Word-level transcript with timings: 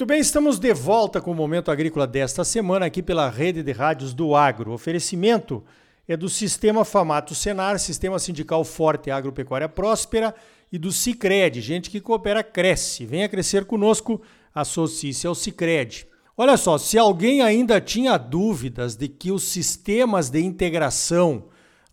Muito 0.00 0.08
bem, 0.08 0.20
estamos 0.20 0.58
de 0.58 0.72
volta 0.72 1.20
com 1.20 1.30
o 1.30 1.34
Momento 1.34 1.70
Agrícola 1.70 2.06
desta 2.06 2.42
semana 2.42 2.86
aqui 2.86 3.02
pela 3.02 3.28
rede 3.28 3.62
de 3.62 3.70
rádios 3.70 4.14
do 4.14 4.34
Agro. 4.34 4.70
O 4.70 4.74
oferecimento 4.74 5.62
é 6.08 6.16
do 6.16 6.26
Sistema 6.26 6.86
Famato 6.86 7.34
Senar, 7.34 7.78
Sistema 7.78 8.18
Sindical 8.18 8.64
Forte 8.64 9.10
Agropecuária 9.10 9.68
Próspera 9.68 10.34
e 10.72 10.78
do 10.78 10.90
Cicred, 10.90 11.60
gente 11.60 11.90
que 11.90 12.00
coopera 12.00 12.42
cresce. 12.42 13.04
Venha 13.04 13.28
crescer 13.28 13.66
conosco, 13.66 14.22
associe-se 14.54 15.26
ao 15.26 15.34
Cicred. 15.34 16.06
Olha 16.34 16.56
só, 16.56 16.78
se 16.78 16.96
alguém 16.96 17.42
ainda 17.42 17.78
tinha 17.78 18.16
dúvidas 18.16 18.96
de 18.96 19.06
que 19.06 19.30
os 19.30 19.42
sistemas 19.42 20.30
de 20.30 20.40
integração 20.40 21.44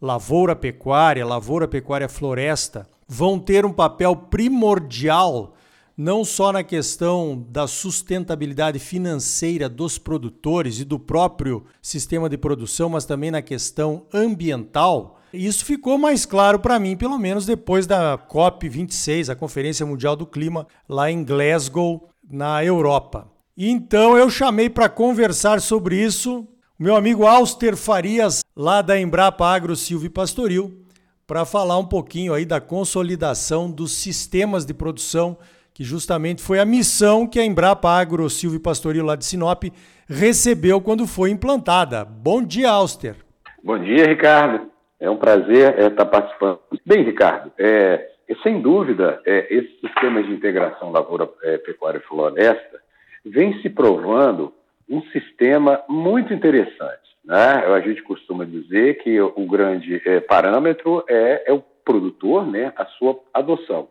lavoura-pecuária, 0.02 1.26
lavoura-pecuária-floresta 1.26 2.88
vão 3.06 3.38
ter 3.38 3.66
um 3.66 3.74
papel 3.74 4.16
primordial 4.16 5.57
não 5.98 6.24
só 6.24 6.52
na 6.52 6.64
questão 6.64 7.44
da 7.50 7.66
sustentabilidade 7.66 8.78
financeira 8.78 9.68
dos 9.68 9.98
produtores 9.98 10.80
e 10.80 10.86
do 10.86 11.00
próprio 11.00 11.66
sistema 11.82 12.30
de 12.30 12.38
produção, 12.38 12.88
mas 12.88 13.04
também 13.04 13.32
na 13.32 13.42
questão 13.42 14.06
ambiental. 14.14 15.20
Isso 15.34 15.66
ficou 15.66 15.98
mais 15.98 16.24
claro 16.24 16.60
para 16.60 16.78
mim, 16.78 16.96
pelo 16.96 17.18
menos 17.18 17.48
depois 17.48 17.88
da 17.88 18.16
COP26, 18.16 19.30
a 19.30 19.36
Conferência 19.36 19.88
Mundial 19.88 20.16
do 20.16 20.28
Clima, 20.28 20.68
lá 20.88 21.10
em 21.10 21.24
Glasgow, 21.24 22.10
na 22.30 22.64
Europa. 22.64 23.28
Então 23.58 24.16
eu 24.16 24.30
chamei 24.30 24.70
para 24.70 24.88
conversar 24.88 25.60
sobre 25.60 26.00
isso 26.00 26.48
o 26.80 26.84
meu 26.84 26.96
amigo 26.96 27.26
Auster 27.26 27.76
Farias, 27.76 28.44
lá 28.56 28.84
da 28.84 29.00
Embrapa 29.00 29.48
Agro 29.48 29.76
Silvio 29.76 30.12
Pastoril, 30.12 30.86
para 31.26 31.44
falar 31.44 31.80
um 31.80 31.86
pouquinho 31.86 32.36
aí 32.36 32.46
da 32.46 32.62
consolidação 32.62 33.72
dos 33.72 33.94
sistemas 33.94 34.64
de 34.64 34.76
produção 34.76 35.36
que 35.78 35.84
justamente 35.84 36.42
foi 36.42 36.58
a 36.58 36.66
missão 36.66 37.28
que 37.28 37.40
a 37.40 37.46
Embrapa 37.46 37.88
Agro 37.88 38.28
Silvio 38.32 38.60
Pastoril 38.60 39.06
lá 39.06 39.16
de 39.16 39.24
Sinop 39.24 39.66
recebeu 40.10 40.82
quando 40.82 41.06
foi 41.06 41.30
implantada. 41.30 42.04
Bom 42.04 42.42
dia, 42.42 42.72
Auster. 42.72 43.16
Bom 43.64 43.78
dia, 43.78 44.08
Ricardo. 44.08 44.72
É 45.00 45.08
um 45.08 45.18
prazer 45.18 45.78
é, 45.78 45.86
estar 45.86 46.08
participando. 46.08 46.62
Bem, 46.84 47.04
Ricardo, 47.04 47.52
é, 47.60 48.10
sem 48.42 48.60
dúvida, 48.60 49.22
é, 49.24 49.56
esse 49.56 49.80
sistema 49.80 50.24
de 50.24 50.34
integração 50.34 50.92
lavoura, 50.92 51.30
é, 51.44 51.60
pecuária 51.60 52.00
e 52.00 52.08
floresta 52.08 52.80
vem 53.24 53.62
se 53.62 53.70
provando 53.70 54.52
um 54.90 55.04
sistema 55.12 55.84
muito 55.88 56.34
interessante. 56.34 57.08
Né? 57.24 57.38
A 57.38 57.80
gente 57.82 58.02
costuma 58.02 58.46
dizer 58.46 58.98
que 59.04 59.22
o 59.22 59.46
grande 59.46 60.02
é, 60.04 60.22
parâmetro 60.22 61.06
é, 61.08 61.44
é 61.46 61.54
o 61.54 61.62
produtor, 61.86 62.48
né, 62.48 62.74
a 62.76 62.86
sua 62.86 63.20
adoção. 63.32 63.90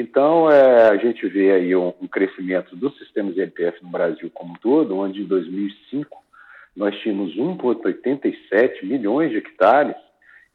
Então, 0.00 0.48
é, 0.48 0.90
a 0.90 0.96
gente 0.96 1.26
vê 1.26 1.50
aí 1.50 1.74
um, 1.74 1.92
um 2.00 2.06
crescimento 2.06 2.76
dos 2.76 2.96
sistemas 2.98 3.36
ILPF 3.36 3.82
no 3.82 3.90
Brasil 3.90 4.30
como 4.32 4.52
um 4.52 4.56
todo, 4.62 4.96
onde 4.96 5.22
em 5.22 5.24
2005 5.24 6.16
nós 6.76 6.96
tínhamos 7.00 7.36
1,87 7.36 8.84
milhões 8.84 9.32
de 9.32 9.38
hectares 9.38 9.96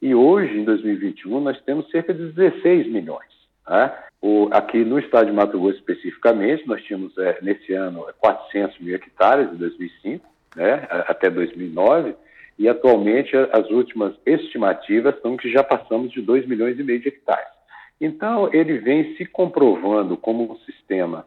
e 0.00 0.14
hoje, 0.14 0.58
em 0.58 0.64
2021, 0.64 1.40
nós 1.42 1.60
temos 1.60 1.90
cerca 1.90 2.14
de 2.14 2.32
16 2.32 2.86
milhões. 2.86 3.28
Né? 3.68 3.92
O, 4.22 4.48
aqui 4.50 4.82
no 4.82 4.98
estado 4.98 5.26
de 5.26 5.32
Mato 5.32 5.60
Grosso 5.60 5.76
especificamente, 5.76 6.66
nós 6.66 6.82
tínhamos 6.82 7.12
é, 7.18 7.36
nesse 7.42 7.74
ano 7.74 8.06
400 8.20 8.78
mil 8.78 8.94
hectares 8.94 9.52
em 9.52 9.56
2005, 9.56 10.26
né, 10.56 10.86
até 11.06 11.28
2009, 11.28 12.14
e 12.58 12.66
atualmente 12.66 13.36
as 13.36 13.68
últimas 13.68 14.14
estimativas 14.24 15.20
são 15.20 15.36
que 15.36 15.52
já 15.52 15.62
passamos 15.62 16.10
de 16.12 16.22
2 16.22 16.46
milhões 16.46 16.78
e 16.78 16.82
meio 16.82 17.00
de 17.00 17.08
hectares. 17.08 17.53
Então, 18.00 18.50
ele 18.52 18.78
vem 18.78 19.14
se 19.16 19.24
comprovando 19.24 20.16
como 20.16 20.52
um 20.52 20.56
sistema 20.58 21.26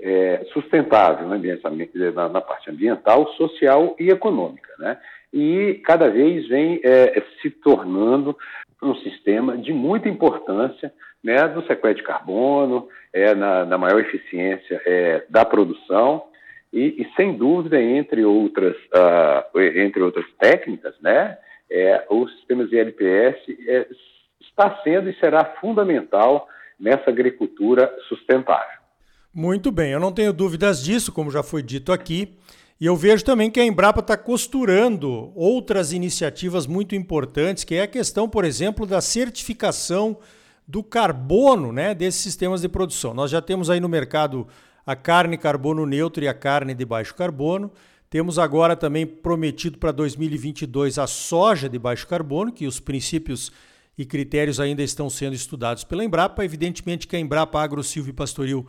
é, 0.00 0.44
sustentável 0.52 1.28
na, 1.28 2.28
na, 2.28 2.40
parte 2.40 2.70
ambiental, 2.70 3.32
social 3.34 3.94
e 3.98 4.10
econômica. 4.10 4.68
Né? 4.78 4.98
E 5.32 5.80
cada 5.84 6.10
vez 6.10 6.46
vem 6.48 6.80
é, 6.82 7.22
se 7.40 7.50
tornando 7.50 8.36
um 8.82 8.96
sistema 8.96 9.56
de 9.56 9.72
muita 9.72 10.08
importância 10.08 10.92
né, 11.22 11.46
do 11.48 11.62
sequestro 11.62 12.02
de 12.02 12.02
carbono, 12.02 12.88
é, 13.12 13.34
na, 13.34 13.64
na 13.64 13.78
maior 13.78 14.00
eficiência 14.00 14.82
é, 14.84 15.24
da 15.30 15.44
produção 15.44 16.24
e, 16.72 17.02
e, 17.02 17.08
sem 17.14 17.34
dúvida, 17.34 17.80
entre 17.80 18.24
outras, 18.24 18.74
uh, 18.74 19.60
entre 19.60 20.02
outras 20.02 20.24
técnicas, 20.38 20.94
né, 21.00 21.36
é, 21.70 22.04
os 22.08 22.32
sistemas 22.36 22.72
ILPS 22.72 23.36
está 24.46 24.80
sendo 24.82 25.08
e 25.08 25.18
será 25.18 25.44
fundamental 25.60 26.48
nessa 26.78 27.10
agricultura 27.10 27.92
sustentável. 28.08 28.82
Muito 29.32 29.70
bem, 29.70 29.92
eu 29.92 30.00
não 30.00 30.12
tenho 30.12 30.32
dúvidas 30.32 30.82
disso, 30.82 31.12
como 31.12 31.30
já 31.30 31.42
foi 31.42 31.62
dito 31.62 31.92
aqui. 31.92 32.36
E 32.80 32.86
eu 32.86 32.96
vejo 32.96 33.24
também 33.24 33.50
que 33.50 33.60
a 33.60 33.64
Embrapa 33.64 34.00
está 34.00 34.16
costurando 34.16 35.32
outras 35.36 35.92
iniciativas 35.92 36.66
muito 36.66 36.96
importantes, 36.96 37.62
que 37.62 37.76
é 37.76 37.82
a 37.82 37.86
questão, 37.86 38.28
por 38.28 38.44
exemplo, 38.44 38.84
da 38.84 39.00
certificação 39.00 40.18
do 40.66 40.82
carbono 40.82 41.72
né, 41.72 41.94
desses 41.94 42.20
sistemas 42.20 42.60
de 42.60 42.68
produção. 42.68 43.14
Nós 43.14 43.30
já 43.30 43.40
temos 43.40 43.70
aí 43.70 43.78
no 43.78 43.88
mercado 43.88 44.48
a 44.84 44.96
carne 44.96 45.38
carbono 45.38 45.86
neutro 45.86 46.24
e 46.24 46.28
a 46.28 46.34
carne 46.34 46.74
de 46.74 46.84
baixo 46.84 47.14
carbono. 47.14 47.70
Temos 48.10 48.38
agora 48.38 48.76
também 48.76 49.06
prometido 49.06 49.78
para 49.78 49.92
2022 49.92 50.98
a 50.98 51.06
soja 51.06 51.68
de 51.68 51.78
baixo 51.78 52.06
carbono, 52.06 52.52
que 52.52 52.66
os 52.66 52.80
princípios 52.80 53.52
e 54.02 54.06
critérios 54.06 54.60
ainda 54.60 54.82
estão 54.82 55.08
sendo 55.08 55.34
estudados 55.34 55.84
pela 55.84 56.04
Embrapa. 56.04 56.44
Evidentemente 56.44 57.06
que 57.06 57.16
a 57.16 57.18
Embrapa 57.18 57.60
Agro 57.62 57.82
Silvio 57.82 58.12
Pastoril 58.12 58.66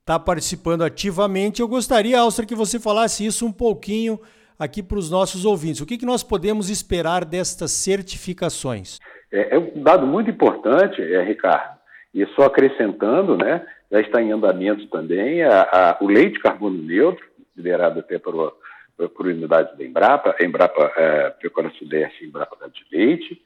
está 0.00 0.18
participando 0.18 0.82
ativamente. 0.82 1.60
Eu 1.60 1.68
gostaria, 1.68 2.18
Alstra, 2.18 2.46
que 2.46 2.54
você 2.54 2.78
falasse 2.78 3.26
isso 3.26 3.44
um 3.44 3.52
pouquinho 3.52 4.20
aqui 4.58 4.82
para 4.82 4.98
os 4.98 5.10
nossos 5.10 5.44
ouvintes. 5.44 5.80
O 5.80 5.86
que, 5.86 5.98
que 5.98 6.06
nós 6.06 6.22
podemos 6.22 6.70
esperar 6.70 7.24
destas 7.24 7.72
certificações? 7.72 9.00
É, 9.32 9.56
é 9.56 9.58
um 9.58 9.82
dado 9.82 10.06
muito 10.06 10.30
importante, 10.30 11.02
é, 11.02 11.22
Ricardo, 11.22 11.76
e 12.14 12.24
só 12.28 12.44
acrescentando, 12.44 13.36
né, 13.36 13.66
já 13.90 14.00
está 14.00 14.22
em 14.22 14.32
andamento 14.32 14.86
também 14.86 15.42
a, 15.42 15.62
a, 15.62 15.98
o 16.00 16.06
leite 16.06 16.38
carbono 16.38 16.80
neutro, 16.80 17.24
liderado 17.56 18.00
até 18.00 18.18
por, 18.18 18.56
por 18.96 19.26
unidades 19.26 19.76
da 19.76 19.84
Embrapa, 19.84 20.34
Embrapa 20.40 20.92
é, 20.96 21.30
Pecuária 21.30 21.72
Sudeste 21.78 22.24
e 22.24 22.28
Embrapa 22.28 22.56
de 22.68 22.96
Leite, 22.96 23.42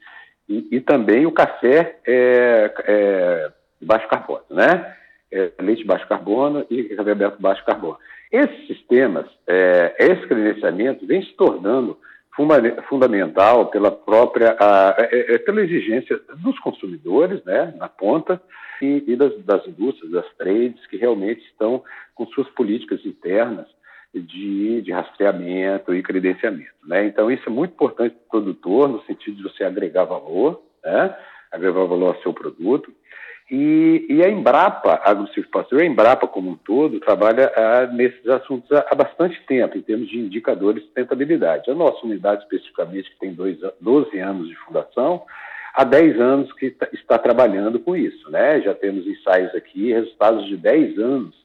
e, 0.47 0.67
e 0.71 0.81
também 0.81 1.25
o 1.25 1.31
café 1.31 1.99
é, 2.05 2.73
é, 2.85 3.51
baixo 3.81 4.07
carbono, 4.07 4.43
né? 4.49 4.95
É, 5.31 5.51
leite 5.61 5.85
baixo 5.85 6.07
carbono 6.07 6.65
e 6.69 6.83
café 6.95 7.11
aberto 7.11 7.41
baixo 7.41 7.65
carbono. 7.65 7.97
Esses 8.31 8.67
sistemas, 8.67 9.25
é, 9.47 9.95
esse 9.99 10.27
credenciamento 10.27 11.05
vem 11.05 11.21
se 11.23 11.33
tornando 11.33 11.97
fundamental 12.87 13.67
pela 13.67 13.91
própria, 13.91 14.55
a, 14.59 14.95
é, 14.97 15.35
é, 15.35 15.37
pela 15.37 15.61
exigência 15.61 16.19
dos 16.37 16.57
consumidores, 16.59 17.43
né, 17.43 17.73
na 17.77 17.89
ponta, 17.89 18.41
e, 18.81 19.03
e 19.05 19.15
das, 19.15 19.37
das 19.43 19.65
indústrias, 19.67 20.11
das 20.11 20.33
trades, 20.35 20.85
que 20.87 20.97
realmente 20.97 21.41
estão 21.45 21.83
com 22.15 22.25
suas 22.27 22.47
políticas 22.49 23.05
internas 23.05 23.67
de, 24.13 24.81
de 24.81 24.91
rastreamento 24.91 25.93
e 25.93 26.03
credenciamento. 26.03 26.71
Né? 26.85 27.05
Então, 27.05 27.31
isso 27.31 27.43
é 27.47 27.49
muito 27.49 27.71
importante 27.71 28.15
para 28.15 28.39
o 28.39 28.41
produtor, 28.41 28.89
no 28.89 29.01
sentido 29.03 29.37
de 29.37 29.43
você 29.43 29.63
agregar 29.63 30.03
valor, 30.03 30.61
né? 30.83 31.15
agregar 31.51 31.83
valor 31.83 32.15
ao 32.15 32.21
seu 32.21 32.33
produto. 32.33 32.91
E, 33.49 34.05
e 34.09 34.23
a 34.23 34.29
Embrapa, 34.29 34.93
a 34.93 35.13
Pastor, 35.51 35.81
a 35.81 35.85
Embrapa 35.85 36.25
como 36.25 36.51
um 36.51 36.55
todo, 36.55 37.01
trabalha 37.01 37.51
ah, 37.53 37.85
nesses 37.87 38.25
assuntos 38.27 38.71
há, 38.71 38.85
há, 38.89 38.95
bastante 38.95 39.41
tempo, 39.45 39.77
em 39.77 39.81
termos 39.81 40.09
de 40.09 40.19
indicadores 40.19 40.81
de 40.81 40.87
sustentabilidade. 40.87 41.69
A 41.69 41.75
nossa 41.75 42.05
unidade, 42.05 42.43
especificamente, 42.43 43.11
que 43.11 43.19
tem 43.19 43.33
dois, 43.33 43.57
12 43.81 44.17
anos 44.19 44.47
de 44.47 44.55
fundação, 44.55 45.25
há 45.73 45.83
10 45.83 46.21
anos 46.21 46.53
que 46.53 46.71
tá, 46.71 46.87
está 46.93 47.17
trabalhando 47.17 47.77
com 47.77 47.93
isso. 47.93 48.29
Né? 48.31 48.61
Já 48.61 48.73
temos 48.73 49.05
ensaios 49.05 49.53
aqui, 49.53 49.91
resultados 49.91 50.45
de 50.47 50.55
10 50.55 50.97
anos 50.99 51.40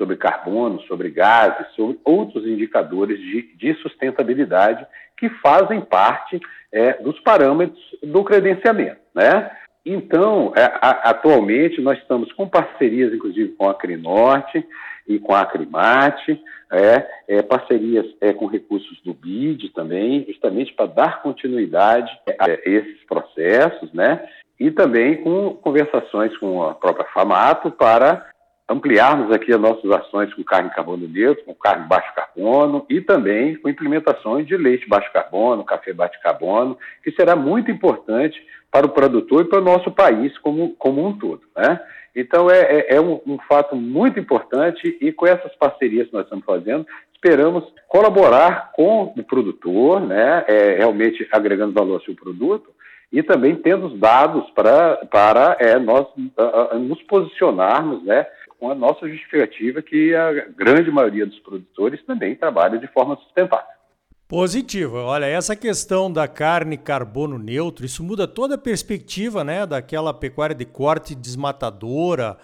sobre 0.00 0.16
carbono, 0.16 0.80
sobre 0.84 1.10
gases, 1.10 1.66
sobre 1.76 2.00
outros 2.02 2.46
indicadores 2.46 3.18
de, 3.18 3.42
de 3.54 3.74
sustentabilidade 3.82 4.86
que 5.14 5.28
fazem 5.28 5.82
parte 5.82 6.40
é, 6.72 6.94
dos 7.02 7.20
parâmetros 7.20 7.78
do 8.02 8.24
credenciamento. 8.24 9.00
Né? 9.14 9.50
Então, 9.84 10.54
é, 10.56 10.64
a, 10.80 11.10
atualmente, 11.10 11.82
nós 11.82 11.98
estamos 11.98 12.32
com 12.32 12.48
parcerias, 12.48 13.12
inclusive, 13.12 13.50
com 13.50 13.68
a 13.68 13.72
Acrinorte 13.72 14.66
e 15.06 15.18
com 15.18 15.34
a 15.34 15.42
Acrimate, 15.42 16.40
é, 16.72 17.06
é, 17.28 17.42
parcerias 17.42 18.06
é, 18.22 18.32
com 18.32 18.46
recursos 18.46 18.98
do 19.04 19.12
BID 19.12 19.68
também, 19.74 20.24
justamente 20.26 20.72
para 20.72 20.86
dar 20.86 21.20
continuidade 21.20 22.10
a 22.38 22.48
esses 22.64 23.04
processos, 23.04 23.92
né? 23.92 24.26
E 24.58 24.70
também 24.70 25.22
com 25.22 25.54
conversações 25.56 26.36
com 26.38 26.62
a 26.62 26.74
própria 26.74 27.06
FAMATO 27.12 27.70
para 27.72 28.29
ampliarmos 28.70 29.32
aqui 29.32 29.52
as 29.52 29.60
nossas 29.60 29.90
ações 29.90 30.32
com 30.32 30.44
carne 30.44 30.70
carbono 30.70 31.08
neutro, 31.08 31.44
com 31.44 31.54
carne 31.54 31.88
baixo 31.88 32.14
carbono 32.14 32.86
e 32.88 33.00
também 33.00 33.56
com 33.56 33.68
implementações 33.68 34.46
de 34.46 34.56
leite 34.56 34.88
baixo 34.88 35.12
carbono, 35.12 35.64
café 35.64 35.92
baixo 35.92 36.18
carbono, 36.22 36.78
que 37.02 37.10
será 37.10 37.34
muito 37.34 37.68
importante 37.68 38.40
para 38.70 38.86
o 38.86 38.90
produtor 38.90 39.44
e 39.44 39.48
para 39.48 39.58
o 39.58 39.64
nosso 39.64 39.90
país 39.90 40.38
como, 40.38 40.70
como 40.76 41.04
um 41.04 41.12
todo. 41.18 41.42
Né? 41.56 41.80
Então, 42.14 42.48
é, 42.48 42.60
é, 42.60 42.94
é 42.94 43.00
um, 43.00 43.20
um, 43.26 43.38
fato 43.48 43.74
muito 43.74 44.20
importante 44.20 44.96
e 45.00 45.10
com 45.10 45.26
essas 45.26 45.54
parcerias 45.56 46.06
que 46.06 46.14
nós 46.14 46.24
estamos 46.24 46.44
fazendo, 46.44 46.86
esperamos 47.12 47.64
colaborar 47.88 48.70
com 48.72 49.12
o 49.16 49.22
produtor, 49.24 50.00
né, 50.00 50.44
é, 50.46 50.76
realmente 50.76 51.26
agregando 51.32 51.72
valor 51.72 51.94
ao 51.94 52.02
seu 52.02 52.14
produto 52.14 52.70
e 53.12 53.22
também 53.22 53.56
tendo 53.56 53.86
os 53.86 53.98
dados 53.98 54.48
pra, 54.50 54.96
para 55.10 55.56
é, 55.58 55.78
nós 55.78 56.06
uh, 56.16 56.78
nos 56.78 57.02
posicionarmos 57.02 58.04
né, 58.04 58.24
com 58.60 58.70
a 58.70 58.74
nossa 58.74 59.08
justificativa 59.08 59.80
que 59.80 60.14
a 60.14 60.30
grande 60.54 60.90
maioria 60.90 61.24
dos 61.24 61.38
produtores 61.38 62.04
também 62.04 62.36
trabalha 62.36 62.78
de 62.78 62.86
forma 62.88 63.16
sustentável. 63.16 63.80
Positivo. 64.28 64.98
Olha, 64.98 65.24
essa 65.24 65.56
questão 65.56 66.12
da 66.12 66.28
carne 66.28 66.76
carbono 66.76 67.38
neutro, 67.38 67.86
isso 67.86 68.04
muda 68.04 68.28
toda 68.28 68.54
a 68.54 68.58
perspectiva, 68.58 69.42
né, 69.42 69.66
daquela 69.66 70.14
pecuária 70.14 70.54
de 70.54 70.66
corte 70.66 71.14
desmatadora 71.14 72.36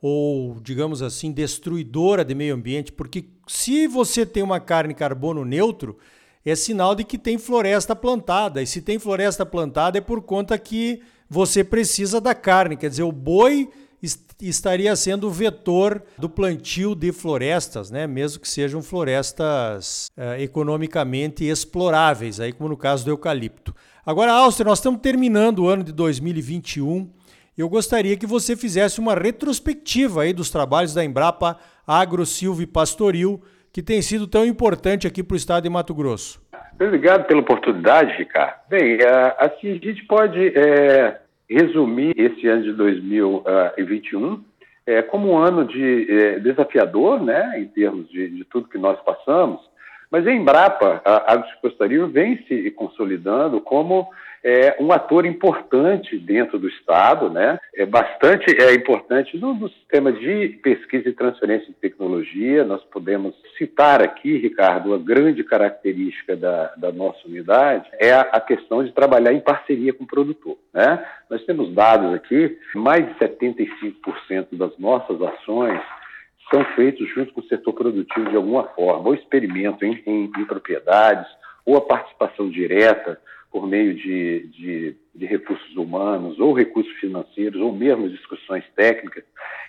ou, 0.00 0.56
digamos 0.62 1.02
assim, 1.02 1.32
destruidora 1.32 2.24
de 2.24 2.34
meio 2.34 2.54
ambiente, 2.54 2.92
porque 2.92 3.24
se 3.46 3.88
você 3.88 4.24
tem 4.24 4.42
uma 4.42 4.60
carne 4.60 4.94
carbono 4.94 5.44
neutro, 5.44 5.98
é 6.44 6.54
sinal 6.54 6.94
de 6.94 7.02
que 7.02 7.18
tem 7.18 7.38
floresta 7.38 7.96
plantada. 7.96 8.62
E 8.62 8.66
se 8.66 8.80
tem 8.80 8.98
floresta 8.98 9.44
plantada 9.44 9.98
é 9.98 10.00
por 10.00 10.22
conta 10.22 10.56
que 10.56 11.02
você 11.28 11.64
precisa 11.64 12.20
da 12.20 12.34
carne, 12.34 12.76
quer 12.76 12.88
dizer, 12.88 13.02
o 13.02 13.10
boi 13.10 13.68
estaria 14.40 14.94
sendo 14.94 15.28
o 15.28 15.30
vetor 15.30 16.02
do 16.18 16.28
plantio 16.28 16.94
de 16.94 17.12
florestas, 17.12 17.90
né? 17.90 18.06
mesmo 18.06 18.40
que 18.40 18.48
sejam 18.48 18.82
florestas 18.82 20.10
eh, 20.16 20.42
economicamente 20.42 21.44
exploráveis, 21.44 22.38
aí 22.38 22.52
como 22.52 22.68
no 22.68 22.76
caso 22.76 23.04
do 23.04 23.10
eucalipto. 23.10 23.74
Agora, 24.04 24.32
Áustria, 24.32 24.68
nós 24.68 24.78
estamos 24.78 25.00
terminando 25.00 25.60
o 25.60 25.68
ano 25.68 25.82
de 25.82 25.92
2021. 25.92 27.10
Eu 27.56 27.68
gostaria 27.68 28.16
que 28.16 28.26
você 28.26 28.54
fizesse 28.54 29.00
uma 29.00 29.14
retrospectiva 29.14 30.22
aí 30.22 30.32
dos 30.32 30.50
trabalhos 30.50 30.92
da 30.92 31.02
Embrapa 31.02 31.58
Agro, 31.86 32.26
Silvio 32.26 32.64
e 32.64 32.66
Pastoril, 32.66 33.42
que 33.72 33.82
tem 33.82 34.02
sido 34.02 34.26
tão 34.26 34.44
importante 34.44 35.06
aqui 35.06 35.22
para 35.22 35.34
o 35.34 35.36
estado 35.36 35.62
de 35.62 35.70
Mato 35.70 35.94
Grosso. 35.94 36.40
Obrigado 36.74 37.24
pela 37.26 37.40
oportunidade, 37.40 38.12
Ricardo. 38.18 38.60
Bem, 38.68 38.98
assim 39.38 39.70
a 39.70 39.74
gente 39.74 40.04
pode 40.06 40.48
é 40.48 41.20
resumir 41.48 42.14
esse 42.18 42.46
ano 42.48 42.62
de 42.62 42.72
2021 42.72 44.42
é, 44.86 45.02
como 45.02 45.32
um 45.32 45.38
ano 45.38 45.64
de 45.64 46.06
é, 46.10 46.38
desafiador, 46.38 47.22
né, 47.22 47.58
em 47.60 47.66
termos 47.66 48.08
de, 48.08 48.28
de, 48.28 48.44
tudo 48.44 48.68
que 48.68 48.78
nós 48.78 49.00
passamos, 49.00 49.60
mas 50.10 50.26
a 50.26 50.32
Embrapa, 50.32 51.02
a 51.04 51.32
Agroexportaria, 51.32 52.06
vem 52.06 52.38
se 52.46 52.70
consolidando 52.70 53.60
como 53.60 54.08
é 54.48 54.76
um 54.78 54.92
ator 54.92 55.26
importante 55.26 56.16
dentro 56.16 56.56
do 56.56 56.68
Estado, 56.68 57.28
né? 57.28 57.58
é 57.74 57.84
bastante 57.84 58.56
é 58.62 58.72
importante 58.74 59.36
no, 59.36 59.52
no, 59.52 59.68
sistema 59.68 60.12
de 60.12 60.60
pesquisa 60.62 61.08
e 61.08 61.12
transferência 61.12 61.66
de 61.66 61.74
tecnologia. 61.74 62.64
Nós 62.64 62.80
podemos 62.84 63.34
citar 63.58 64.00
aqui, 64.00 64.38
Ricardo, 64.38 64.94
a 64.94 64.98
grande 64.98 65.42
característica 65.42 66.36
da, 66.36 66.72
da 66.76 66.92
nossa 66.92 67.26
unidade 67.26 67.90
é 67.98 68.12
a, 68.12 68.20
a, 68.20 68.40
questão 68.40 68.84
de 68.84 68.92
trabalhar 68.92 69.32
em 69.32 69.40
parceria 69.40 69.92
com 69.92 70.04
o 70.04 70.06
produtor. 70.06 70.56
Né? 70.72 71.04
Nós 71.28 71.44
temos 71.44 71.74
dados 71.74 72.14
aqui, 72.14 72.56
mais 72.76 73.04
de 73.04 73.14
75% 73.14 74.46
das 74.52 74.78
nossas 74.78 75.20
ações 75.20 75.80
são 76.54 76.64
feitos 76.76 77.12
junto 77.12 77.32
com 77.32 77.40
o 77.40 77.48
setor 77.48 77.72
produtivo 77.72 78.30
de 78.30 78.36
alguma 78.36 78.62
forma, 78.62 79.08
ou 79.08 79.14
experimento 79.16 79.84
em, 79.84 80.00
em, 80.06 80.30
em 80.38 80.44
propriedades, 80.44 81.26
ou 81.64 81.76
a 81.76 81.80
participação 81.80 82.48
direta 82.48 83.18
por 83.50 83.66
meio 83.66 83.94
de, 83.94 84.46
de, 84.48 84.96
de, 85.14 85.26
recursos 85.26 85.76
humanos, 85.76 86.38
ou 86.38 86.52
recursos 86.52 86.92
financeiros, 86.94 87.60
ou 87.60 87.72
mesmo 87.72 88.08
discussões 88.08 88.64
técnicas. 88.74 89.24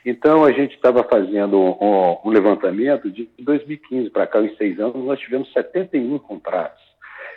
Então, 0.05 0.43
a 0.43 0.51
gente 0.51 0.75
estava 0.75 1.03
fazendo 1.03 1.57
um, 1.57 2.17
um, 2.25 2.29
levantamento 2.29 3.09
de 3.09 3.29
2015 3.39 4.09
para 4.09 4.27
cá, 4.27 4.41
em 4.41 4.55
seis 4.55 4.79
anos, 4.79 4.95
nós 5.05 5.19
tivemos 5.19 5.51
71 5.53 6.19
contratos 6.19 6.81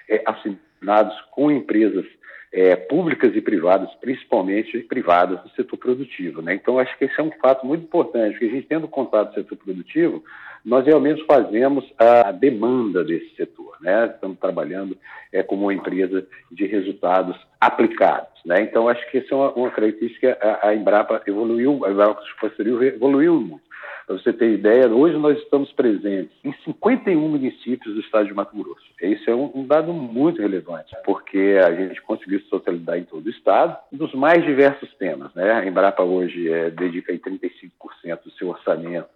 é, 0.09 0.23
assinados 0.27 1.19
com 1.31 1.51
empresas 1.51 2.05
é, 2.52 2.75
públicas 2.75 3.35
e 3.35 3.41
privadas, 3.41 3.88
principalmente 4.00 4.79
privadas 4.81 5.41
do 5.43 5.50
setor 5.50 5.76
produtivo. 5.76 6.43
Né? 6.43 6.55
Então, 6.55 6.79
acho 6.79 6.97
que 6.99 7.05
esse 7.05 7.20
é 7.20 7.23
um 7.23 7.31
fato 7.41 7.64
muito 7.64 7.85
importante, 7.85 8.32
porque 8.32 8.47
a 8.47 8.50
gente 8.50 8.67
tendo 8.67 8.88
contato 8.88 9.35
com 9.35 9.41
o 9.41 9.43
setor 9.43 9.58
produtivo, 9.58 10.25
nós 10.64 10.85
realmente 10.85 11.25
fazemos 11.25 11.85
a 11.99 12.32
demanda 12.32 13.05
desse 13.05 13.35
setor. 13.37 13.76
Né? 13.81 14.06
Estamos 14.06 14.38
trabalhando 14.38 14.97
é, 15.32 15.43
como 15.43 15.62
uma 15.62 15.75
empresa 15.75 16.26
de 16.50 16.67
resultados 16.67 17.37
aplicados. 17.61 18.41
Né? 18.44 18.62
Então, 18.62 18.88
acho 18.88 19.08
que 19.11 19.19
essa 19.19 19.32
é 19.32 19.37
uma, 19.37 19.53
uma 19.53 19.70
característica, 19.70 20.37
a, 20.41 20.69
a, 20.69 20.75
Embrapa 20.75 21.23
evoluiu, 21.26 21.85
a 21.85 21.91
Embrapa 21.91 22.23
evoluiu 22.94 23.41
muito. 23.41 23.69
Para 24.11 24.19
você 24.19 24.33
ter 24.33 24.55
ideia, 24.55 24.89
hoje 24.89 25.17
nós 25.17 25.39
estamos 25.39 25.71
presentes 25.71 26.33
em 26.43 26.53
51 26.65 27.29
municípios 27.29 27.95
do 27.95 28.01
estado 28.01 28.27
de 28.27 28.35
Mato 28.35 28.57
Grosso. 28.57 28.85
Isso 29.01 29.31
é 29.31 29.35
um, 29.37 29.65
dado 29.65 29.93
muito 29.93 30.43
relevante, 30.43 30.97
porque 31.05 31.57
a 31.65 31.71
gente 31.71 32.03
conseguiu 32.03 32.41
se 32.41 32.51
totalidade 32.51 33.03
em 33.03 33.05
todo 33.05 33.25
o 33.25 33.31
estado, 33.31 33.77
dos 33.93 34.12
mais 34.12 34.45
diversos 34.45 34.93
temas. 34.95 35.33
Né? 35.33 35.53
A 35.53 35.65
Embrapa 35.65 36.03
hoje 36.03 36.51
é, 36.51 36.71
dedica 36.71 37.12
aí 37.12 37.21
35% 37.21 37.71
do 38.25 38.33
seu 38.33 38.49
orçamento 38.49 39.07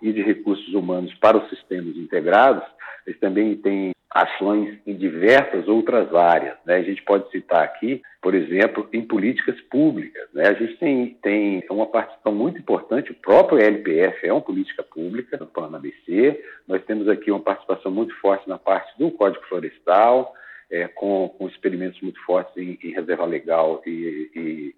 e 0.00 0.14
de 0.14 0.22
recursos 0.22 0.72
humanos 0.72 1.12
para 1.16 1.36
os 1.36 1.46
sistemas 1.50 1.94
integrados, 1.98 2.64
eles 3.08 3.18
também 3.20 3.56
têm 3.56 3.92
ações 4.10 4.78
em 4.86 4.94
diversas 4.94 5.66
outras 5.66 6.14
áreas. 6.14 6.56
Né? 6.64 6.76
A 6.76 6.82
gente 6.82 7.02
pode 7.02 7.30
citar 7.30 7.62
aqui, 7.62 8.02
por 8.20 8.34
exemplo, 8.34 8.86
em 8.92 9.02
políticas 9.02 9.58
públicas. 9.62 10.28
Né? 10.34 10.46
A 10.46 10.52
gente 10.52 10.74
tem, 10.76 11.16
tem 11.22 11.64
uma 11.70 11.86
participação 11.86 12.32
muito 12.32 12.58
importante, 12.58 13.12
o 13.12 13.14
próprio 13.14 13.58
LPF 13.58 14.26
é 14.26 14.32
uma 14.32 14.42
política 14.42 14.82
pública 14.82 15.36
no 15.38 15.46
plano 15.46 15.76
ABC, 15.76 16.42
nós 16.66 16.84
temos 16.84 17.08
aqui 17.08 17.30
uma 17.30 17.40
participação 17.40 17.90
muito 17.90 18.14
forte 18.20 18.48
na 18.48 18.58
parte 18.58 18.96
do 18.98 19.10
Código 19.10 19.44
Florestal, 19.46 20.34
é, 20.70 20.86
com, 20.88 21.34
com, 21.38 21.48
experimentos 21.48 21.98
muito 22.02 22.22
fortes 22.24 22.54
em, 22.58 22.78
em 22.82 22.92
reserva 22.92 23.24
legal 23.24 23.80
e, 23.86 24.30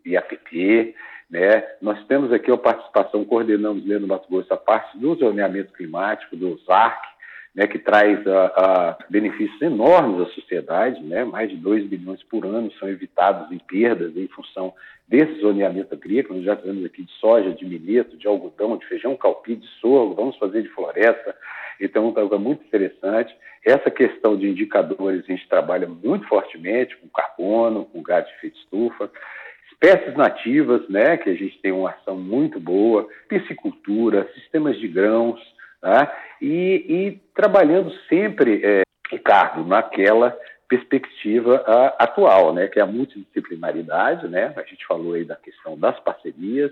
e, 0.05 0.11
e 0.11 0.17
APP. 0.17 0.95
Né? 1.29 1.65
Nós 1.83 2.05
temos 2.07 2.33
aqui 2.33 2.51
a 2.51 2.57
participação, 2.57 3.25
coordenamos 3.25 3.83
dentro 3.83 4.03
do 4.03 4.07
Mato 4.07 4.29
Grosso 4.31 4.53
a 4.53 4.57
parte 4.57 4.97
do 4.99 5.17
zoneamento 5.17 5.73
climático, 5.73 6.37
do 6.37 6.61
ZARC, 6.65 7.11
né, 7.55 7.67
que 7.67 7.79
traz 7.79 8.25
a, 8.27 8.47
a 8.47 8.99
benefícios 9.09 9.61
enormes 9.61 10.29
à 10.29 10.31
sociedade, 10.33 11.03
né, 11.03 11.25
mais 11.25 11.51
de 11.51 11.57
2 11.57 11.87
bilhões 11.87 12.23
por 12.25 12.45
ano 12.47 12.73
são 12.79 12.89
evitados 12.89 13.51
em 13.51 13.59
perdas 13.59 14.17
em 14.17 14.29
função 14.29 14.73
desse 15.09 15.41
zoneamento 15.41 15.93
agrícola, 15.93 16.37
nós 16.37 16.45
já 16.45 16.57
fizemos 16.57 16.85
aqui 16.85 17.03
de 17.03 17.13
soja, 17.15 17.51
de 17.51 17.65
milheto, 17.65 18.17
de 18.17 18.29
algodão, 18.29 18.77
de 18.77 18.87
feijão 18.87 19.17
calpi, 19.17 19.57
de 19.57 19.67
sorgo, 19.81 20.15
vamos 20.15 20.37
fazer 20.37 20.63
de 20.63 20.69
floresta, 20.69 21.35
então 21.81 22.15
é 22.17 22.39
muito 22.39 22.65
interessante. 22.65 23.35
Essa 23.67 23.91
questão 23.91 24.37
de 24.37 24.49
indicadores 24.49 25.25
a 25.25 25.27
gente 25.27 25.49
trabalha 25.49 25.89
muito 25.89 26.29
fortemente 26.29 26.97
com 26.97 27.09
carbono, 27.09 27.87
com 27.87 28.03
gás 28.03 28.25
de 28.25 28.33
efeito 28.35 28.59
estufa, 28.59 29.11
espécies 29.73 30.15
nativas, 30.15 30.89
né, 30.89 31.17
que 31.17 31.29
a 31.29 31.35
gente 31.35 31.59
tem 31.61 31.73
uma 31.73 31.91
ação 31.91 32.17
muito 32.17 32.61
boa, 32.61 33.09
piscicultura, 33.29 34.31
sistemas 34.35 34.79
de 34.79 34.87
grãos, 34.87 35.41
Tá? 35.81 36.15
E, 36.43 36.85
e, 36.89 37.21
trabalhando 37.35 37.91
sempre, 38.09 38.61
é, 38.63 38.83
Ricardo, 39.11 39.65
naquela 39.65 40.37
perspectiva 40.69 41.65
a, 41.67 42.05
atual, 42.05 42.55
né, 42.55 42.69
que 42.69 42.79
é 42.79 42.83
a 42.83 42.87
multidisciplinaridade, 42.87 44.29
né, 44.29 44.53
a 44.57 44.63
gente 44.63 44.87
falou 44.87 45.15
aí 45.15 45.25
da 45.25 45.37
questão 45.37 45.77
das 45.79 45.99
parcerias, 46.01 46.71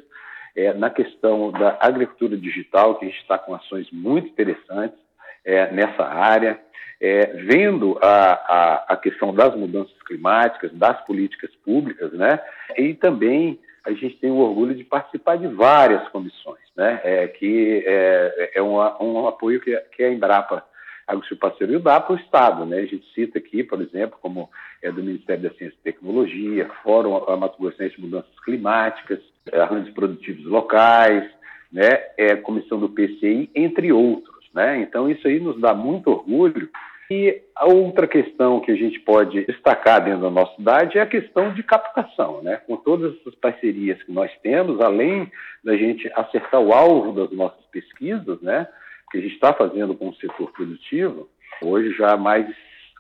é, 0.55 0.73
na 0.73 0.91
questão 0.91 1.51
da 1.51 1.77
agricultura 1.81 2.37
digital, 2.37 2.97
que 2.97 3.07
a 3.07 3.09
gente 3.09 3.21
está 3.21 3.39
com 3.39 3.55
ações 3.55 3.91
muito 3.91 4.29
interessantes 4.29 4.99
é, 5.45 5.71
nessa 5.73 6.05
área, 6.05 6.61
é, 7.01 7.27
vendo 7.45 7.99
a, 8.03 8.33
a, 8.33 8.85
a, 8.95 8.97
questão 8.97 9.35
das 9.35 9.55
mudanças 9.57 10.01
climáticas, 10.03 10.73
das 10.73 11.01
políticas 11.05 11.51
públicas, 11.65 12.13
né, 12.13 12.41
e 12.77 12.95
também 12.95 13.59
a 13.85 13.93
gente 13.93 14.17
tem 14.17 14.31
o 14.31 14.39
orgulho 14.39 14.75
de 14.75 14.85
participar 14.85 15.39
de 15.39 15.47
várias 15.49 16.07
comissões, 16.09 16.68
né? 16.79 17.01
É, 17.03 17.27
que 17.27 17.83
é, 17.85 18.53
é 18.55 18.63
um, 18.63 18.77
um 18.77 19.27
apoio 19.27 19.61
que, 19.61 19.77
que 19.97 20.05
a 20.05 20.13
Embrapa 20.13 20.65
Agrosilparceiro 21.09 21.81
dá 21.81 21.99
para 22.01 22.15
o 22.15 22.19
Estado, 22.19 22.65
né? 22.65 22.79
A 22.79 22.87
gente 22.87 23.05
cita 23.13 23.39
aqui, 23.39 23.65
por 23.65 23.83
exemplo, 23.83 24.17
como 24.23 24.49
é 24.81 24.93
do 24.93 25.03
Ministério 25.03 25.43
da 25.43 25.51
Ciência 25.57 25.77
e 25.81 25.83
Tecnologia, 25.83 26.71
Fórum 26.85 27.19
Mato 27.37 27.61
Grossense 27.61 27.97
de 27.97 28.03
Mudanças 28.03 28.39
Climáticas, 28.45 29.19
arranjos 29.53 29.93
produtivos 29.93 30.45
locais, 30.45 31.29
né? 31.73 31.89
É, 32.17 32.37
Comissão 32.37 32.79
do 32.79 32.89
PCI, 32.89 33.51
entre 33.57 33.91
outros, 33.91 34.47
né? 34.55 34.81
Então 34.81 35.11
isso 35.11 35.27
aí 35.27 35.41
nos 35.41 35.61
dá 35.61 35.75
muito 35.75 36.11
orgulho 36.11 36.71
E 37.11 37.43
a 37.57 37.67
outra 37.67 38.07
questão 38.07 38.61
que 38.61 38.71
a 38.71 38.77
gente 38.77 39.01
pode 39.01 39.45
destacar 39.47 40.05
dentro 40.05 40.21
da 40.21 40.31
nossa 40.31 40.55
cidade 40.57 40.99
é 40.99 41.01
a 41.01 41.07
questão 41.07 41.55
de 41.55 41.63
captação, 41.63 42.43
né? 42.43 42.57
Com 42.67 42.77
todas 42.77 43.19
essas 43.19 43.35
parcerias 43.37 44.03
que 44.03 44.13
nós 44.13 44.31
temos, 44.43 44.81
além 44.81 45.31
da 45.65 45.75
gente 45.77 46.11
acertar 46.15 46.61
o 46.61 46.73
alvo 46.73 47.13
das 47.13 47.31
nossas 47.31 47.65
pesquisas, 47.73 48.41
né? 48.43 48.69
Que 49.11 49.19
a 49.19 49.21
gente 49.23 49.35
está 49.35 49.55
fazendo 49.55 49.95
com 49.95 50.11
o 50.11 50.15
setor 50.17 50.53
produtivo, 50.53 51.29
hoje 51.63 51.97
já 51.97 52.15
mais 52.17 52.47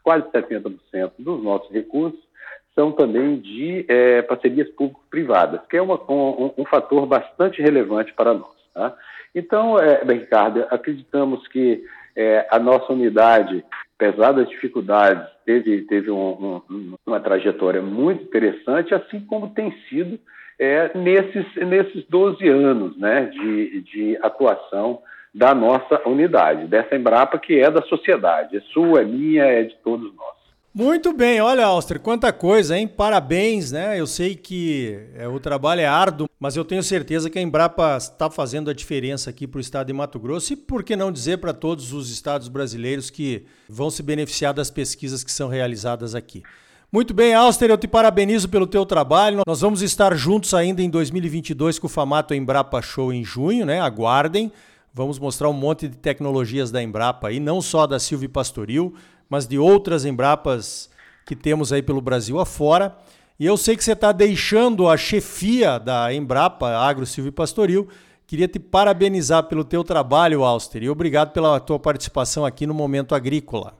quase 0.02 0.26
70% 0.30 1.12
dos 1.18 1.42
nossos 1.42 1.70
recursos 1.70 2.28
são 2.74 2.92
também 2.92 3.40
de 3.40 3.84
é, 3.88 4.22
parcerias 4.22 4.70
público-privadas, 4.70 5.60
que 5.68 5.76
é 5.76 5.82
uma, 5.82 6.00
um, 6.10 6.54
um, 6.56 6.64
fator 6.64 7.04
bastante 7.06 7.60
relevante 7.60 8.14
para 8.14 8.32
nós. 8.32 8.56
Tá? 8.72 8.96
Então, 9.34 9.78
é, 9.78 10.00
Ricardo, 10.04 10.64
acreditamos 10.70 11.46
que 11.48 11.84
é, 12.16 12.46
a 12.48 12.58
nossa 12.60 12.92
unidade, 12.92 13.64
apesar 13.98 14.30
das 14.32 14.48
dificuldades, 14.48 15.26
teve, 15.44 15.82
teve 15.82 16.08
um, 16.10 16.62
um, 16.70 16.94
uma 17.04 17.18
trajetória 17.18 17.82
muito 17.82 18.22
interessante, 18.22 18.94
assim 18.94 19.20
como 19.20 19.50
tem 19.50 19.72
sido 19.88 20.18
é, 20.56 20.96
nesses, 20.96 21.44
nesses 21.56 22.04
12 22.08 22.48
anos 22.48 22.96
né, 22.96 23.26
de, 23.26 23.80
de 23.80 24.18
atuação 24.22 25.00
da 25.34 25.52
nossa 25.52 26.00
unidade, 26.08 26.68
dessa 26.68 26.96
Embrapa 26.96 27.38
que 27.38 27.58
é 27.58 27.70
da 27.70 27.82
sociedade, 27.82 28.56
é 28.56 28.60
sua, 28.72 29.02
é 29.02 29.04
minha, 29.04 29.44
é 29.44 29.64
de 29.64 29.76
todos 29.82 30.14
nós. 30.14 30.38
Muito 30.78 31.12
bem, 31.12 31.40
olha, 31.40 31.66
Auster, 31.66 31.99
quanta 31.99 32.32
coisa, 32.32 32.78
hein? 32.78 32.87
Parabéns, 32.87 33.73
né? 33.73 33.99
Eu 33.99 34.06
sei 34.06 34.37
que 34.37 34.97
é, 35.16 35.26
o 35.26 35.40
trabalho 35.40 35.80
é 35.80 35.87
árduo, 35.87 36.28
mas 36.38 36.54
eu 36.54 36.64
tenho 36.64 36.85
certeza 36.85 37.28
que 37.28 37.37
a 37.37 37.42
Embrapa 37.42 37.97
está 37.97 38.30
fazendo 38.30 38.70
a 38.70 38.73
diferença 38.73 39.28
aqui 39.28 39.44
para 39.44 39.58
o 39.58 39.61
estado 39.61 39.88
de 39.88 39.92
Mato 39.92 40.20
Grosso 40.20 40.52
e, 40.52 40.56
por 40.56 40.85
que 40.85 40.94
não 40.94 41.11
dizer, 41.11 41.38
para 41.38 41.52
todos 41.52 41.92
os 41.92 42.12
estados 42.12 42.47
brasileiros 42.47 43.11
que 43.11 43.44
vão 43.68 43.90
se 43.90 44.04
beneficiar 44.04 44.54
das 44.54 44.70
pesquisas 44.70 45.25
que 45.25 45.32
são 45.32 45.49
realizadas 45.49 46.14
aqui. 46.14 46.44
Muito 46.92 47.12
bem, 47.12 47.35
Auster, 47.35 47.70
eu 47.70 47.76
te 47.76 47.88
parabenizo 47.88 48.49
pelo 48.49 48.64
teu 48.64 48.87
trabalho. 48.87 49.42
Nós 49.44 49.62
vamos 49.62 49.82
estar 49.82 50.14
juntos 50.14 50.54
ainda 50.54 50.80
em 50.80 50.88
2022 50.88 51.80
com 51.80 51.88
o 51.88 51.90
Famato 51.90 52.35
Embrapa 52.35 52.80
Show 52.80 53.12
em 53.12 53.25
junho, 53.25 53.66
né? 53.66 53.80
Aguardem. 53.80 54.52
Vamos 54.94 55.18
mostrar 55.18 55.49
um 55.49 55.54
monte 55.54 55.87
de 55.87 55.97
tecnologias 55.97 56.70
da 56.70 56.80
Embrapa 56.80 57.28
aí, 57.28 57.38
não 57.38 57.61
só 57.61 57.87
da 57.87 57.99
Silvio 57.99 58.28
Pastoril, 58.28 58.94
mas 59.28 59.47
de 59.47 59.58
outras 59.58 60.04
Embrapas 60.04 60.90
que 61.26 61.37
temos 61.37 61.73
aí 61.73 61.82
pelo 61.82 62.00
Brasil 62.00 62.38
afora. 62.38 62.97
E 63.38 63.47
eu 63.47 63.56
sei 63.56 63.76
que 63.76 63.85
você 63.85 63.92
está 63.92 64.11
deixando 64.11 64.88
a 64.88 64.97
chefia 64.97 65.78
da 65.78 66.12
Embrapa, 66.12 66.70
Agro 66.70 67.06
Silvio 67.06 67.32
Pastoril. 67.32 67.87
Queria 68.26 68.49
te 68.49 68.58
parabenizar 68.58 69.44
pelo 69.44 69.64
teu 69.64 69.85
trabalho, 69.85 70.42
Auster, 70.42 70.82
e 70.82 70.90
obrigado 70.90 71.32
pela 71.32 71.61
tua 71.61 71.78
participação 71.78 72.44
aqui 72.44 72.66
no 72.66 72.75
Momento 72.75 73.14
Agrícola. 73.14 73.75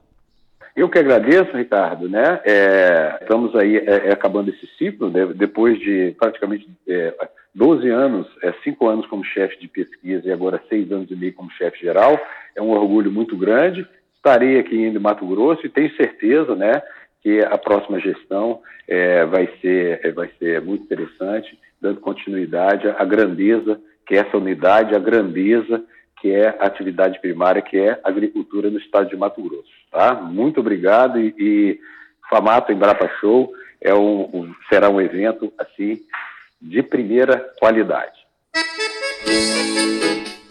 Eu 0.75 0.87
que 0.87 0.97
agradeço, 0.97 1.57
Ricardo, 1.57 2.07
né? 2.07 2.39
É, 2.45 3.17
estamos 3.21 3.53
aí 3.55 3.77
é, 3.77 4.07
é 4.07 4.13
acabando 4.13 4.49
esse 4.49 4.65
ciclo, 4.77 5.09
né? 5.09 5.25
depois 5.35 5.77
de 5.79 6.15
praticamente 6.17 6.69
é, 6.87 7.13
12 7.53 7.89
anos, 7.89 8.27
é, 8.41 8.53
5 8.63 8.87
anos 8.87 9.05
como 9.07 9.23
chefe 9.25 9.59
de 9.59 9.67
pesquisa 9.67 10.27
e 10.27 10.31
agora 10.31 10.61
6 10.69 10.91
anos 10.91 11.11
e 11.11 11.15
meio 11.15 11.33
como 11.33 11.51
chefe 11.51 11.81
geral. 11.81 12.17
É 12.55 12.61
um 12.61 12.69
orgulho 12.69 13.11
muito 13.11 13.35
grande 13.35 13.85
estarei 14.19 14.59
aqui 14.59 14.75
em 14.75 14.99
Mato 14.99 15.25
Grosso 15.25 15.65
e 15.65 15.69
tenho 15.69 15.95
certeza, 15.95 16.55
né, 16.55 16.81
que 17.23 17.39
a 17.41 17.57
próxima 17.57 17.99
gestão 17.99 18.61
é, 18.87 19.25
vai, 19.25 19.49
ser, 19.61 20.01
é, 20.03 20.11
vai 20.11 20.29
ser 20.37 20.61
muito 20.61 20.83
interessante, 20.83 21.57
dando 21.81 21.99
continuidade 22.01 22.87
à 22.87 23.03
grandeza 23.05 23.81
que 24.05 24.15
é 24.15 24.19
essa 24.19 24.37
unidade, 24.37 24.95
a 24.95 24.99
grandeza 24.99 25.83
que 26.19 26.31
é 26.31 26.49
a 26.59 26.65
atividade 26.65 27.19
primária, 27.21 27.61
que 27.61 27.77
é 27.77 27.91
a 28.03 28.09
agricultura 28.09 28.69
no 28.69 28.79
estado 28.79 29.07
de 29.07 29.15
Mato 29.15 29.41
Grosso. 29.41 29.69
Tá? 29.91 30.15
Muito 30.15 30.59
obrigado 30.59 31.19
e, 31.19 31.33
e 31.37 31.79
Famato 32.29 32.71
Embrapa 32.71 33.07
Show 33.19 33.53
é 33.79 33.93
um, 33.93 34.21
um, 34.33 34.55
será 34.67 34.89
um 34.89 34.99
evento 34.99 35.53
assim 35.57 35.99
de 36.61 36.83
primeira 36.83 37.37
qualidade. 37.59 38.19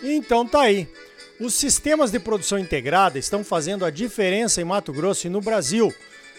Então 0.02 0.46
tá 0.46 0.62
aí. 0.62 0.86
Os 1.40 1.54
sistemas 1.54 2.10
de 2.10 2.18
produção 2.18 2.58
integrada 2.58 3.16
estão 3.16 3.44
fazendo 3.44 3.84
a 3.84 3.90
diferença 3.90 4.60
em 4.60 4.64
Mato 4.64 4.92
Grosso 4.92 5.28
e 5.28 5.30
no 5.30 5.40
Brasil 5.40 5.94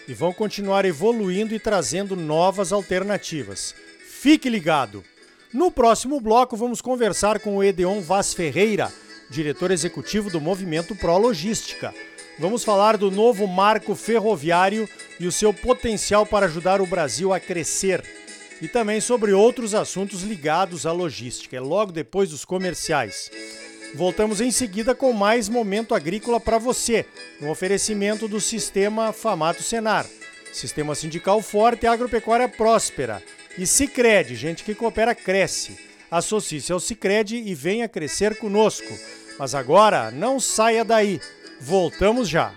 e 0.05 0.13
vão 0.13 0.33
continuar 0.33 0.83
evoluindo 0.83 1.55
e 1.55 1.59
trazendo 1.59 2.17
novas 2.17 2.73
alternativas. 2.73 3.73
Fique 4.05 4.49
ligado! 4.49 5.01
No 5.53 5.71
próximo 5.71 6.19
bloco, 6.19 6.57
vamos 6.57 6.81
conversar 6.81 7.39
com 7.39 7.55
o 7.55 7.63
Edeon 7.63 8.01
Vaz 8.01 8.33
Ferreira, 8.33 8.91
diretor 9.29 9.71
executivo 9.71 10.29
do 10.29 10.41
Movimento 10.41 10.93
Pro 10.93 11.17
Logística. 11.17 11.93
Vamos 12.37 12.65
falar 12.65 12.97
do 12.97 13.09
novo 13.09 13.47
marco 13.47 13.95
ferroviário 13.95 14.87
e 15.17 15.25
o 15.25 15.31
seu 15.31 15.53
potencial 15.53 16.25
para 16.25 16.45
ajudar 16.45 16.81
o 16.81 16.85
Brasil 16.85 17.33
a 17.33 17.39
crescer. 17.39 18.03
E 18.61 18.67
também 18.67 18.99
sobre 18.99 19.31
outros 19.31 19.73
assuntos 19.73 20.23
ligados 20.23 20.85
à 20.85 20.91
logística. 20.91 21.55
É 21.55 21.61
logo 21.61 21.93
depois 21.93 22.31
dos 22.31 22.43
comerciais. 22.43 23.31
Voltamos 23.93 24.39
em 24.39 24.51
seguida 24.51 24.93
com 24.93 25.11
mais 25.11 25.49
momento 25.49 25.95
agrícola 25.95 26.39
para 26.39 26.57
você, 26.57 27.05
no 27.41 27.49
oferecimento 27.49 28.27
do 28.27 28.39
Sistema 28.39 29.11
Famato 29.11 29.63
Senar. 29.63 30.05
Sistema 30.53 30.93
sindical 30.93 31.41
forte 31.41 31.83
e 31.83 31.87
agropecuária 31.87 32.47
próspera. 32.47 33.21
E 33.57 33.65
Sicredi, 33.65 34.35
gente 34.35 34.63
que 34.63 34.75
coopera 34.75 35.15
cresce. 35.15 35.77
Associe-se 36.09 36.71
ao 36.71 36.79
Sicredi 36.79 37.37
e 37.37 37.53
venha 37.55 37.89
crescer 37.89 38.37
conosco. 38.37 38.93
Mas 39.37 39.55
agora 39.55 40.11
não 40.11 40.39
saia 40.39 40.85
daí. 40.85 41.19
Voltamos 41.59 42.29
já. 42.29 42.53